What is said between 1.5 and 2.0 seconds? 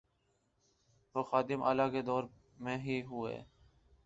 اعلی